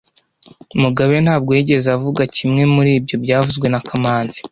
Mugabe 0.81 1.15
ntabwo 1.25 1.51
yigeze 1.57 1.87
avuga 1.97 2.21
kimwe 2.35 2.63
muri 2.73 2.91
ibyo 2.99 3.15
byavuzwe 3.23 3.65
na 3.69 3.79
kamanzi 3.87 4.39